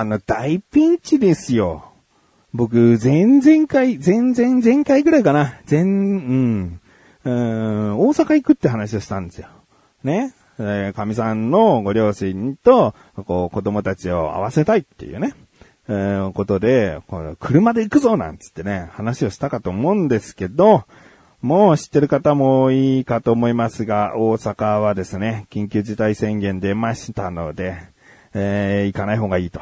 [0.00, 1.84] あの、大ピンチですよ。
[2.54, 5.60] 僕、前々回、前々前回ぐらいかな。
[5.70, 6.80] 前、うん。
[7.22, 9.48] うん、大阪行くって話をしたんですよ。
[10.02, 10.32] ね。
[10.58, 12.94] えー、神さんのご両親と、
[13.26, 15.34] こう、子供たちを会わせたいっていうね。
[15.86, 20.84] えー、ことで、これ車で行くぞなんつってね、話をしたかと思うんですけど、
[21.42, 27.76] もう知ってる方もいいかと思いますが、大阪はですね、緊急事態宣言出ましたので、
[28.32, 29.60] えー、行かない方がいいと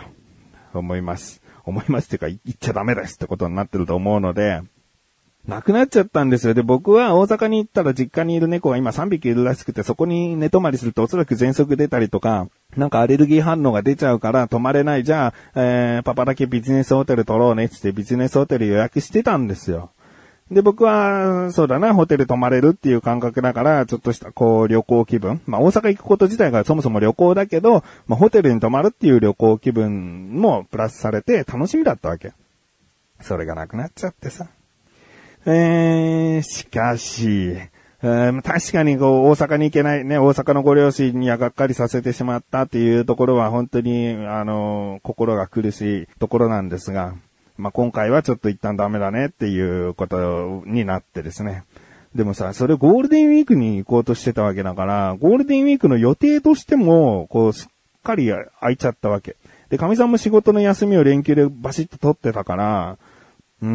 [0.75, 1.43] 思います。
[1.65, 4.63] 思いますっていうか、行っちゃダメですってことになってると思うので、
[5.49, 6.53] 亡くなっちゃったんですよ。
[6.53, 15.05] で、僕は大阪に行ったら実家にいる猫が今3匹いるらしくて、そこに寝泊まりするとおそらく喘息出たりとか、なんかアレルギー反応が出ちゃうから泊まれない。
[15.05, 19.91] じゃあ、えー、パパだけビジネスホテル取ろうねってってビジネスホテル予約してたんですよ。
[20.51, 25.43] で、僕は、そうだな、ホテル泊まれるっていう感覚だから、ちょっとした、こう、旅行気分。
[25.47, 32.33] まあ、大阪行くこと自体がそもそも旅行だけど、まあ、ホテルに泊まるっていう旅行気分もプラスされて楽しみだったわけ。
[33.21, 34.47] それがなくなっちゃってさ。
[35.45, 37.57] えー、しかし、
[38.01, 47.15] えー確かにこう、大阪に行けないね、大阪のご両親にはがっかりさせてしまったっていうところは本当に、あの、心が苦しいところなんですが、
[47.59, 51.65] まあ、今回はちょっと一旦ダメだねっていうことになってですね。
[52.15, 59.37] でもさ、それゴールデンウィークに行こうとしてたわけだから、ゴールデンウィークの予定としても、こう、すっかり空いちゃったわけ。
[59.71, 62.99] で、神さんも仕事の休みを連休でバシッと取ってたから、
[63.61, 63.69] うー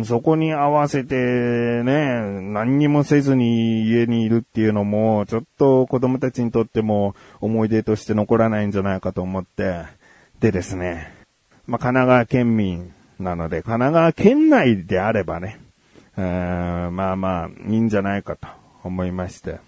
[0.00, 2.20] ん、そこに合わせてね、
[2.52, 9.82] 何にもせずに家にいるっていうのも、ちょっと子供たちにとっても思い出として残らないんじゃないかと思って、
[10.38, 11.12] でですね、
[11.66, 15.58] まあ、神奈川県民なので、神奈川県内であればね、
[16.16, 18.48] うーまあまあ、いいんじゃないかと
[18.84, 19.58] 思いまして。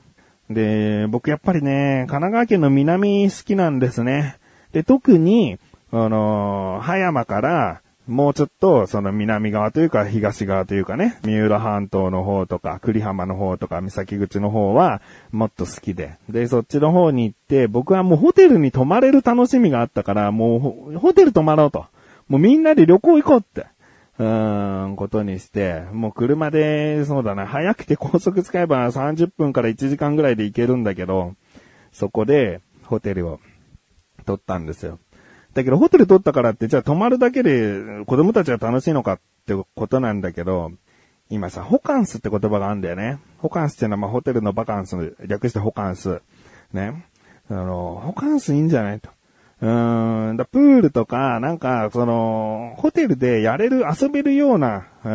[0.50, 4.36] で、僕やっぱりね、神奈川県の南好きなんですね。
[4.72, 5.58] で、特に、
[5.90, 16.14] あのー葉山から、もうちょっと、その南側というか東側というかね、三浦半島の方とか、栗浜の方とか、三崎口の方は、もっと好きで。
[16.30, 21.84] で、そっちの方に行って、僕はもうホテルに泊まれる楽しみがあったから、もうホテル泊まろうと。
[22.28, 23.66] もうみんなで旅行行こうって。
[24.18, 31.34] うーん、ことにして、もう車で、そうだな、早くて高速使えば30分から1時間ぐらいで行けるんだけど、
[31.92, 33.40] そこでホテルを
[34.26, 34.98] 取ったんですよ。
[35.54, 40.72] だけどホテル取ったからって、じゃあ泊まるだけで子供たちは楽しいのかってことなんだけど、
[41.30, 43.18] 今さ、ホカンスって言葉があるんだよね。
[43.38, 46.22] ホカンスっていうのはまあホテルのバカンス、略してホカンス。
[46.72, 47.06] ね。
[47.50, 49.10] あの、ホカンスいいんじゃないと。
[49.60, 55.08] うん、だプールとか、なんか、その、ホテルでやれる、遊べるような、う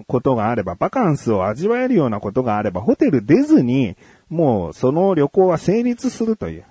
[0.00, 3.96] んことがあれば、バカンスを味わえるようなことがあれば、ホテル出ずに、
[4.30, 6.64] もう、その旅行は成立するという。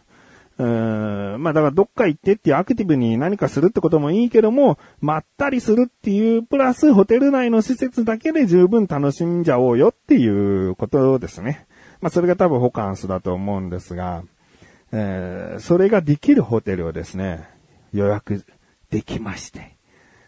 [0.57, 11.67] うーん、まあだからどっか行ってっていうアクティブに何かするってこともいいけども、まったりするっていう、プラスホテル内の施設だけで十分楽しんじゃおうよっていうことですね。
[12.01, 14.23] まあそれが多分ホカンスだと思うんですが、
[14.91, 17.47] えーそれができるホテルをですね、
[17.93, 18.45] 予約
[18.89, 19.75] できまして。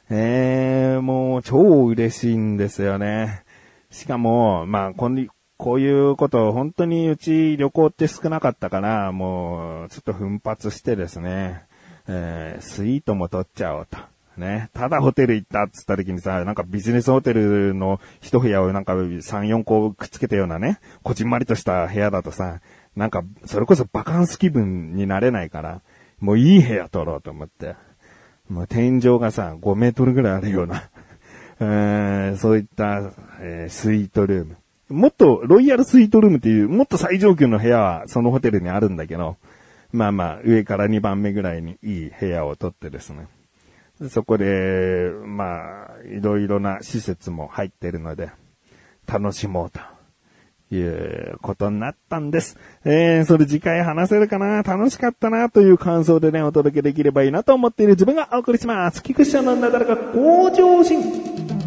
[0.10, 3.44] えー、もう超嬉しいんですよね。
[3.92, 11.64] しかも、まあ、こんにこういうこと、本当にうち旅行って少なかったから、もう、ちょっと奮発してですね、
[12.08, 13.98] えースイートも取っちゃおうと。
[14.40, 14.70] ね。
[14.74, 22.62] ただホテル行ったっつった時にさ、なんかビジネスホテルの一部屋をなんか3、4個くっつけたようなね、こじんまりとした部屋だとさ、
[23.00, 25.82] なんか、それこそバカンス気分になれないから、
[26.20, 27.76] もういい部屋取ろうと思って。
[28.50, 30.90] もう天井がさ、5メートルぐらいあるような、
[31.62, 34.58] えそういった、えースイートルーム。
[34.90, 39.38] もっと、ロイヤルスイートルームっていう、もっと最上級の部屋はそのホテルにあるんだけど、
[39.94, 43.28] まあまあ、上から2番目ぐらいにいい部屋を取ってですね。
[44.10, 48.30] そこで、まあ、いろいろな施設も入ってるので、
[49.08, 49.80] 楽しもうと。
[50.72, 52.58] いうことになったんです。
[52.86, 54.64] えー、それ次回話せるかな？
[54.64, 59.02] 楽しかったなという感想でね、お届けできればいいなと思っている自分がお送りします。
[59.02, 61.59] 菊池さんのなだらか向上心。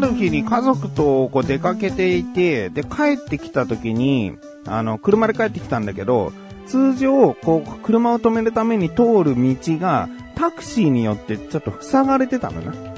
[0.00, 6.32] ある日に家族とこう出かけていて、で、帰ってきた時に、あの、車で帰ってきたんだけど、
[6.66, 12.94] 通常、こう、車を止めるために通る道が、タクシーによってちょっと塞がれてたのね。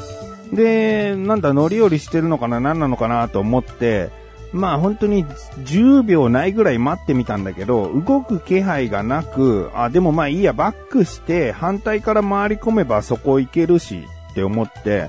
[0.52, 4.10] で、なんだ、乗り降りしてるのかな何なのかなと思って、
[4.52, 15.08] まあ本当に10秒ないぐらい待ってみたんだけど、動く気配がなく、あ、でもまあいいや、バックして反対から回り込めばそこ行けるしって思って、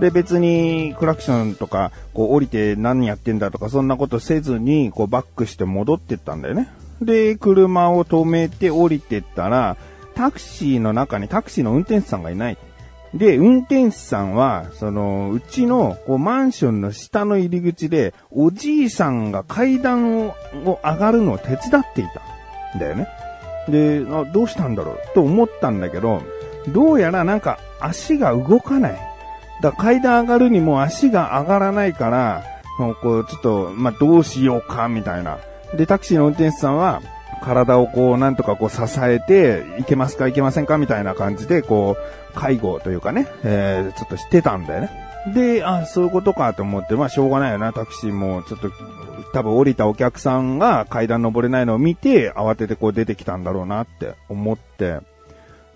[0.00, 6.68] で別にクラクションとか、こう降りて何やってんだとかそんなことせずに、こうバックして戻ってったんだよね。
[7.00, 9.76] で、車を止めて降りてったら、
[10.14, 12.58] タクシーの中にタクシーの運転手さんがいない。
[13.14, 21.60] で、運転手さんは、その、うちの、こう、マンションの下の入り口で、おじいさんが階段を上がるのを手伝っ
[21.94, 22.04] てい
[22.72, 23.08] たんだよね。
[23.68, 24.98] で、どうしたんだろう？
[25.14, 26.22] と思ったんだけど、
[26.72, 29.13] どうやらなんか足が動かない。
[29.60, 32.44] だ階段上がるにも足が上がらないから、
[32.76, 35.38] こう、ちょっと、まあ、どうしようか、みたいな。
[35.76, 37.00] で、タクシーの運転手さんは、
[37.42, 44.90] 体をこう、なんとかこう支えて、いけますかいけませんかみたいな感じで、こう、介護というかね、えー、ちょっとしてたんだよね。
[45.32, 48.70] で、あ、そういうことかと思って、まあしょうがないよな、タクシーも、ちょっと、
[49.32, 55.00] 多分降りたお客さんが階段登れないのを見て、慌ててこう出てきたんだろうなって思って、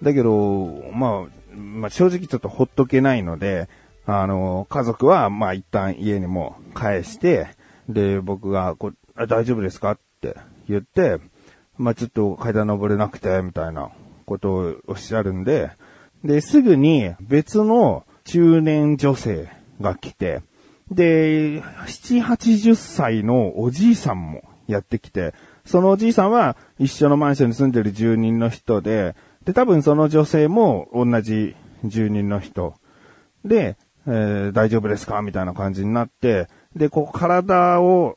[0.03, 3.69] だけど、まあ、まあ正直ちょっとほっとけないので、
[4.07, 7.49] あの、家族は、ま一旦家にも返して、
[7.89, 9.93] で、僕が、こう、大丈夫ですか？
[9.93, 10.37] って
[10.69, 11.19] 言って、
[11.77, 13.91] まあ、ちょっと階段登れなくて、みたいな
[14.25, 15.71] ことをおっしゃるんで、
[16.25, 19.49] で、すぐに別の中年女性
[19.81, 20.43] が来て、
[20.91, 25.35] で、7、80歳のおじいさんもやってきて、
[25.65, 29.15] そのおじいさんは一緒のマンションに住んでる住人の人で、
[29.45, 32.75] で、多分その女性も同じ住人の人
[33.45, 33.77] で、
[34.07, 38.17] えー、大丈夫ですかみたいな感じになって、で、こう、体を、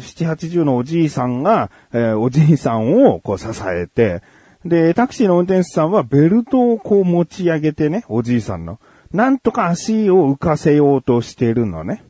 [0.00, 4.22] 七八十のおじいさんが、えー、おじいさんをこう支えて、
[4.64, 8.80] で、タクシーの運転手さんはベルトをこう持ち上げてね、おじいさんの。
[9.12, 12.02] なんとか足を浮かせようとしてるのね。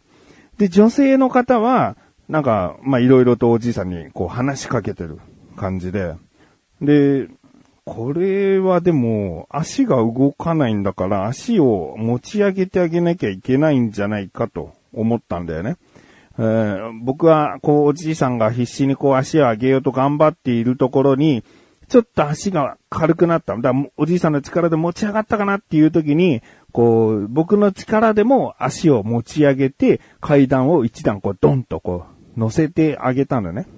[0.58, 1.96] で、女性の方は、
[2.28, 5.20] なんか、ま、いろいろとおじいさんにこう話しかけてる
[5.56, 6.14] 感じで。
[6.80, 7.28] で、
[7.86, 15.76] これはでも、足が動かないんだから、足を持ち上げてあげなきゃいけないんじゃないかと思ったんだよね。
[16.36, 21.44] えー、僕は、こう、おじいさんが必死にこう足を上げようと頑張っているところに、
[21.88, 23.56] ちょっと足が軽くなった。
[23.56, 26.42] だおじいさんの力で持ち上がったかなっていう時に、
[26.72, 32.04] こう、僕の力でも足を持ち上げて、階段を一段こう、ドンとこ
[32.36, 33.68] う、乗せてあげたのね。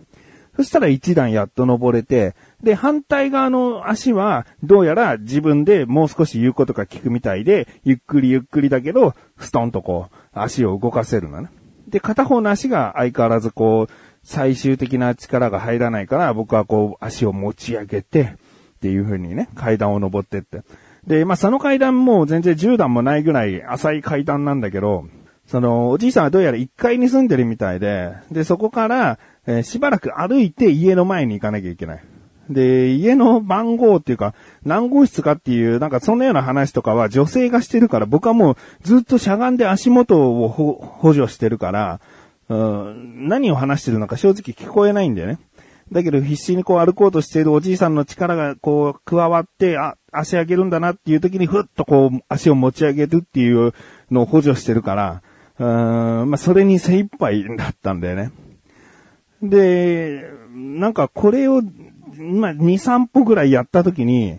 [0.59, 2.35] そしたら一段やっと登れて、
[2.65, 11.49] で、反対側の足は、どうやら自分でもう少し言うことが聞くみたいで、ゆっくりゆっくりだけど、ストンとこう、足を動かせるのね。
[11.87, 13.93] で、片方の足が相変わらずこう、
[14.25, 20.63] 最終的な力が入らないから、僕はこう、足を持ち上げて、っていう風にね、階段を登ってって。
[21.07, 25.05] で、まあ、その階段も全然10段もないぐらい浅い階段なんだけど、
[25.49, 32.05] その、おじいさんはどうやら1階に住んでるみたいで、で、そこから、えー、しばらく歩いて家の前に行かなきゃいけない。
[32.50, 34.35] で、家の番号っていうか、
[34.65, 42.00] 何号室かっていう、なんかそんなような話とかは女性がしてるから、僕はもうずっとしゃがんで足元を補助してるから、
[42.50, 45.39] うん、何を話してるのか正直聞こえないんだよね。
[45.93, 53.73] だけど必死にこう歩こうとしているおじいさんの力がこう加わって、あ、足上げるんだなっていう時にふっとこう足を持ち上げるっていう
[54.11, 55.23] のを補助してるから、
[55.59, 58.31] うん、まあそれに精一杯だったんだよね。
[59.43, 61.62] で、なんかこれを
[62.19, 64.38] まあ、2、3歩ぐらいやった時に、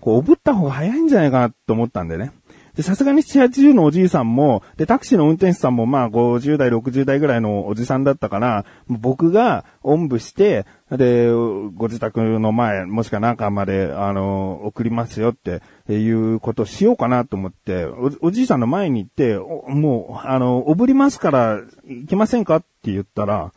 [0.00, 2.32] こう、おぶった方が早いんじゃないかなと思ったんでね。
[2.74, 15.60] で、さすがに7、80のおじいさんも、で、タクシーの運転手さんもまあ50代、60代ぐらいのおじさんだったから、僕がおんぶして、で、ご自宅の前、もしくは中まで、あの、送りますよって
[15.92, 17.84] いうことをしようかなと思って
[18.22, 19.36] お、じいさんの前に行って、
[19.68, 23.52] もう、あの、おぶりますから行きませんかって言ったら、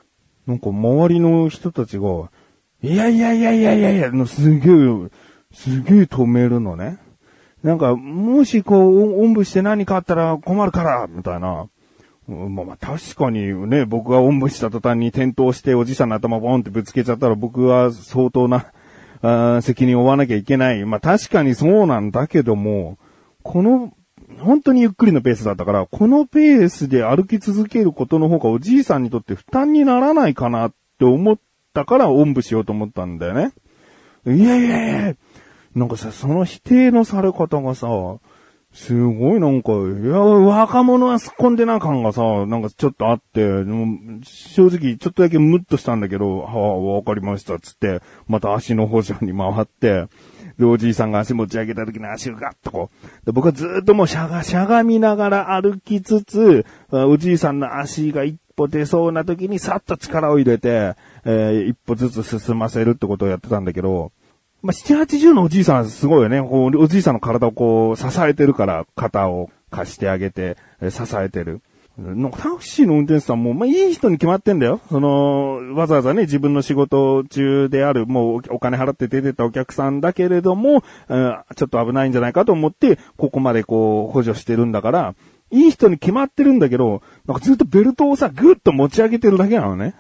[0.46, 2.30] なんか周りの人たちが、
[2.84, 5.10] いやいやいやいやいやいや、のすげえ、
[5.54, 6.98] すげえ止めるのね。
[7.64, 11.68] なんか、もしこう、おんぶして何かあったら困るから、みたいな。
[12.28, 18.72] まあまあ確かにね、僕がおんぶした途端に転倒しておじさんの頭ボンってぶつけちゃったら僕は相当な、
[19.22, 20.86] あ責任を負わなきゃいけない。
[20.86, 22.98] まあ確かにそうなんだけども、
[23.44, 23.94] この、
[24.40, 31.38] 本当にゆっくりのペースだったから、このペースで歩き続けることの方がおじいさんにとって負担にならないかなって思っ
[31.74, 33.52] たからおんぶしようと思ったんだよね。
[34.26, 35.16] いやいやいや、
[35.76, 37.88] なんかさ、その否定のされ方がさ、
[38.74, 43.42] すごいなんか、いや、若者は突っ込んでな感がさ、なんかちょっとあって、
[44.24, 50.08] 正直ちょっとだけムッとしたんだけど、はあ、わかりました、つって、また足の補助に回って、
[50.58, 52.90] で、おじいさんが足持ち上げた時に足をガッとこ
[53.24, 53.26] う。
[53.26, 64.12] で僕はずっともうしゃが、しゃがみながら歩きつつ、おじいさんの足が一歩出そうな時にさっと力を入れて、えー、一歩ずつ進ませるってことをやってたんだけど、
[64.62, 66.42] まあ、七八十のおじいさんすごいよね。
[66.42, 71.62] こうおじいさんの体をこう支えてるから肩を貸してあげて、え、支えてる。
[71.98, 74.80] なんかタクシーの運転手さんも、まあ、いい人に決まってんだよ。
[74.90, 85.16] その、わざわざね、自分の仕事中である、もうお金払って出てたお客さんだけれども、うん、ちょっと危ないんじゃないかと思って、ここまでこう、補助してるんだから、
[85.52, 89.96] いい人に決まってるんだけど、なんかずっとベルトをさ、ぐっと持ち上げてるだけなのね。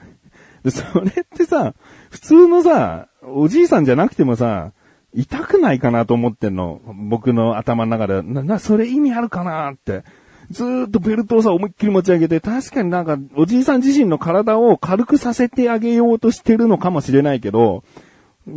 [0.63, 1.73] で、それってさ、
[2.11, 4.73] 普通のさ、おじいさんじゃなくてもさ、
[5.13, 6.81] 痛くないかなと思ってんの。
[7.09, 8.21] 僕の頭の中で。
[8.21, 10.03] な、な、それ意味あるかなって。
[10.49, 17.83] ずーっとベルトをさ、思いっきり持ち上げて、確かになんか、おじいさん自身の体を軽くさせてあげようとしてるのかもしれないけど、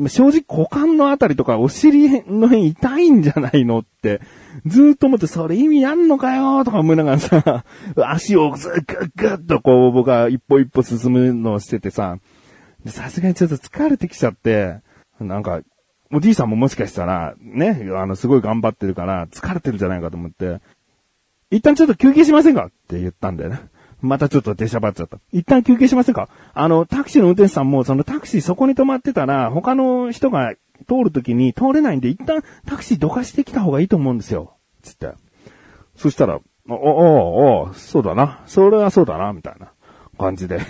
[0.09, 4.21] 正直股間のあたりとかお尻の辺痛いんじゃないのって、
[4.67, 7.65] ずーっと思って、それ意味あんのかよとか思いながらさ、
[7.97, 12.19] 足をずっぐっぐっとこう僕は一歩一歩進むのをしててさ、
[12.87, 14.81] さすがにちょっと疲れてきちゃって、
[15.21, 15.61] なんか、
[16.13, 20.61] おじいさんももしかしたら、ね、あの、すごい頑張ってるから、疲れてるんじゃないかと思って、
[21.51, 22.67] 一旦ちょっと休憩しませんか？
[22.67, 23.61] って言ったんだよね。
[24.01, 25.19] またちょっと出しゃばっちゃった。
[25.33, 26.29] 一旦休憩しませんか？
[26.53, 30.55] あの、タクシーの運転手さんも、そのタクシーそこに止まってたら、他の人が
[30.89, 34.57] 通るときに通れないんで、一旦タクシーどかしてきた方がいいと思うんですよ。
[34.83, 35.13] つって。
[35.97, 38.43] そしたら、お、お、お、そうだな。
[38.47, 39.73] それはそうだな、みたいな
[40.19, 40.61] 感じで。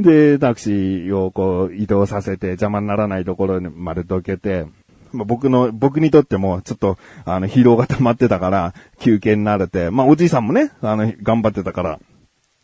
[0.00, 4.66] で、タクシーをこう移動させて邪魔にならないところにまでどけて、
[5.12, 12.00] まあ、僕の、僕にとっても、ちょっと、あの、疲労が溜まってたから、休憩になれて、まあ、おじいさんもね、あの、頑張ってたから、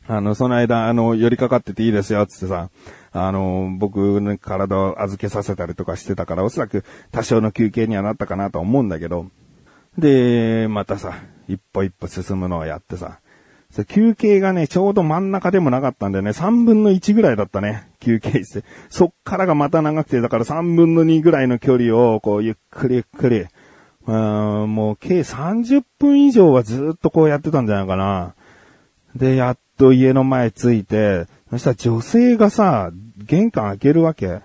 [0.09, 2.71] あの、その間、あの、寄りかかってていいですよ、つってさ、
[3.13, 9.27] あの、僕の体を預けさせたりとかしてたから、おそらく多少の休憩にはなったかなと思うんだけど、
[9.99, 11.15] で、またさ、
[11.49, 13.19] 一歩一歩進むのをやってさ、
[13.85, 16.31] 休憩がね、ちょうど真ん中でもなかったんだよね。
[16.31, 17.89] 3分の1ぐらいだったね。
[18.01, 18.65] 休憩して。
[18.89, 23.47] そっからがまた長くて、だから3分の2ぐらいの距離を、こう、ゆっくりゆっくり、
[24.07, 28.35] うん、もう計30分以上はずっとこうやってたんじゃないかな。
[29.17, 34.41] で、やっと家の前着いて、そしたら女性がさ、玄関開けるわけ。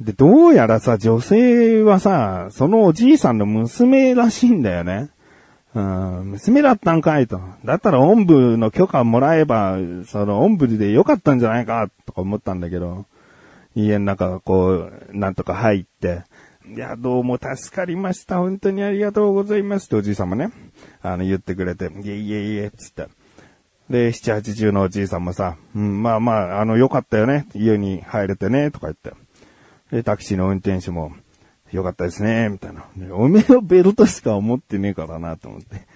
[0.00, 5.10] で、どうやらさ、女性はさ、そのおじいさんの娘らしいんだよね。
[5.74, 7.40] うん、娘だったんかいと。
[7.64, 13.06] だったらおんぶの許可もらえば、そのおんぶでよかったんじゃないか、とか思ったんだけど、
[13.74, 16.24] 家の中こう、なんとか入って、
[16.66, 18.38] いや、どうも助かりました。
[18.38, 20.52] 本当にありがとうございますっておじいさんもね、
[21.00, 23.08] あの、言ってくれて、いえいえいえ、つって。
[23.90, 27.46] で、七八十のおじいさんもさ、うん、まあまあ、あの、よかったよね。
[27.54, 29.12] 家に入れてね、とか言って。
[29.90, 31.12] で、タクシーの運転手も、
[31.72, 32.84] よかったですね、みたいな。
[33.14, 35.86] おめえのベルトしか思ってねえからな、と思って。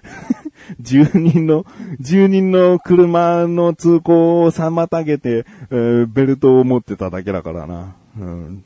[0.80, 1.64] 住人の、
[2.00, 7.94] 住人の車の通行を妨げて、えー、ベルトを持ってただけだからな。
[8.18, 8.64] うん、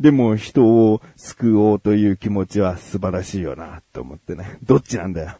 [0.00, 4.58] でも人を救おうという気持ちは素晴らしいよな、と思ってね。
[4.64, 5.30] どっちなんだよ。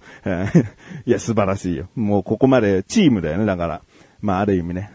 [1.07, 1.89] いや、素晴らしいよ。
[1.97, 3.83] もうここまでチームだよね、だから。
[4.21, 4.93] まあ、ある意味ね。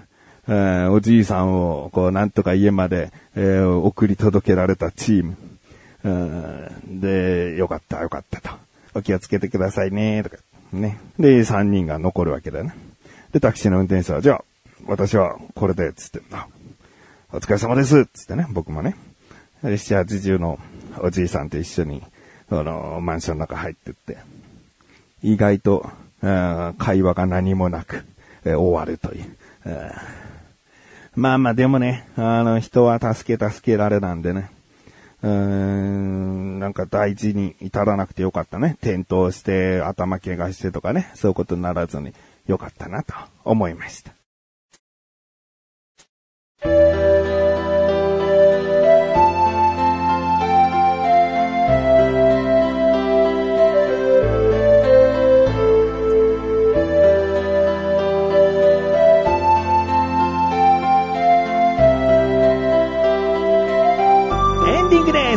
[0.47, 5.35] えー、おじいさんを、こう、なんとか家まで、えー、送り届けられたチーム。
[6.87, 8.49] で、よかった、よかったと。
[8.95, 10.37] お気をつけてくださいね、とか。
[10.73, 10.99] ね。
[11.19, 12.73] で、3人が残るわけだよね。
[13.31, 14.43] で、タクシーの運転手は、じゃあ、
[14.85, 16.21] 私はこれで、つって、
[17.31, 18.95] お疲れ様です、つってね、僕もね。
[19.63, 20.59] で、七八十の
[20.99, 22.03] おじいさんと一緒に、
[22.49, 24.17] その、マンションの中入ってって、
[25.21, 25.89] 意外と、
[26.21, 28.05] 会話が何もなく、
[28.45, 29.25] え終わるという。
[31.15, 34.51] まあまあでもね、あの人は助け助けられなんでね。
[35.27, 38.77] うーん、なんか大事に至らなくてよかったね。
[38.81, 42.13] 転倒して頭怪我してとかね、そういうことにならずに
[42.47, 44.16] よかったなと思いました。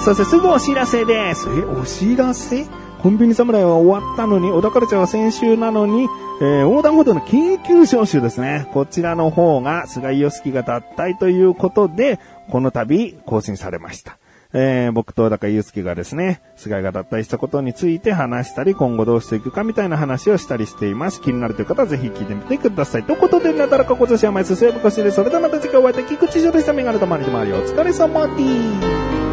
[0.00, 1.48] そしてすぐお知らせです。
[1.48, 2.66] え、お知らせ？
[3.02, 6.08] コンビニ侍は終わったのに、小田カルチャーは先週なのに、
[6.42, 8.68] えー、横断歩道の緊急招集ですね。
[8.72, 12.18] こちらの方が、菅井良樹が脱退ということで、
[12.50, 14.18] この度更新されました。
[14.52, 21.22] えー、僕と小高祐介がですね、菅井が脱退したことについて話したり、今後どうしていくかみたいな話をしたりしています。
[21.22, 23.04] 気になるという方はぜひ聞いてみてください。
[23.04, 26.72] ということで、なだらかご女子甘いすすやぶこしで、それではまた次回お会いできくちじょでした。
[26.72, 29.29] メガネとマリとマリお疲れ様です。